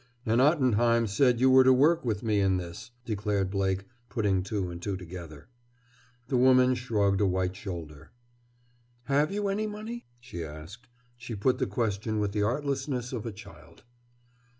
[0.25, 4.71] "And Ottenheim said you were to work with me in this," declared Blake, putting two
[4.71, 5.47] and two together.
[6.27, 8.09] The woman shrugged a white shoulder.
[9.03, 10.87] "Have you any money?" she asked.
[11.17, 13.83] She put the question with the artlessness of a child.